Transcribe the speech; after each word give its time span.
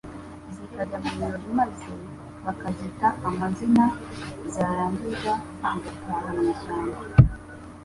zikajya 0.55 0.97
mu 1.03 1.11
birori 1.17 1.49
maze 1.59 1.87
bakazita 2.45 3.07
amazina 3.27 3.85
zarangiza 4.53 5.33
zigataha 5.81 6.29
mu 6.35 6.41
ishyamba. 6.53 6.99